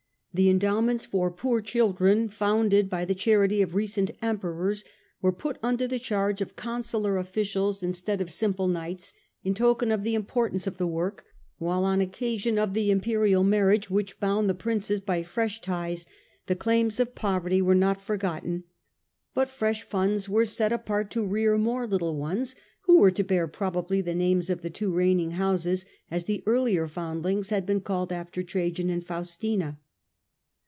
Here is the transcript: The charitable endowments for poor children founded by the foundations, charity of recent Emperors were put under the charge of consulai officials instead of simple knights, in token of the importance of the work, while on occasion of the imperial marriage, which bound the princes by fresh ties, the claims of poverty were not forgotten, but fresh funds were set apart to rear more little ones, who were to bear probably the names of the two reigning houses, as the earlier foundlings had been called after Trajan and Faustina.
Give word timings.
The 0.33 0.43
charitable 0.45 0.51
endowments 0.65 1.05
for 1.07 1.29
poor 1.29 1.59
children 1.59 2.29
founded 2.29 2.89
by 2.89 3.03
the 3.03 3.07
foundations, 3.11 3.21
charity 3.25 3.61
of 3.61 3.75
recent 3.75 4.11
Emperors 4.21 4.85
were 5.21 5.33
put 5.33 5.57
under 5.61 5.87
the 5.89 5.99
charge 5.99 6.39
of 6.39 6.55
consulai 6.55 7.19
officials 7.19 7.83
instead 7.83 8.21
of 8.21 8.31
simple 8.31 8.69
knights, 8.69 9.11
in 9.43 9.53
token 9.53 9.91
of 9.91 10.03
the 10.03 10.15
importance 10.15 10.65
of 10.67 10.77
the 10.77 10.87
work, 10.87 11.25
while 11.57 11.83
on 11.83 11.99
occasion 11.99 12.57
of 12.57 12.73
the 12.73 12.91
imperial 12.91 13.43
marriage, 13.43 13.89
which 13.89 14.21
bound 14.21 14.49
the 14.49 14.53
princes 14.53 15.01
by 15.01 15.21
fresh 15.21 15.59
ties, 15.59 16.05
the 16.45 16.55
claims 16.55 17.01
of 17.01 17.13
poverty 17.13 17.61
were 17.61 17.75
not 17.75 18.01
forgotten, 18.01 18.63
but 19.33 19.49
fresh 19.49 19.83
funds 19.83 20.29
were 20.29 20.45
set 20.45 20.71
apart 20.71 21.11
to 21.11 21.25
rear 21.25 21.57
more 21.57 21.85
little 21.85 22.15
ones, 22.15 22.55
who 22.83 22.99
were 22.99 23.11
to 23.11 23.25
bear 23.25 23.49
probably 23.49 23.99
the 23.99 24.15
names 24.15 24.49
of 24.49 24.61
the 24.61 24.69
two 24.69 24.93
reigning 24.93 25.31
houses, 25.31 25.85
as 26.09 26.23
the 26.23 26.41
earlier 26.45 26.87
foundlings 26.87 27.49
had 27.49 27.65
been 27.65 27.81
called 27.81 28.13
after 28.13 28.41
Trajan 28.41 28.89
and 28.89 29.05
Faustina. 29.05 29.77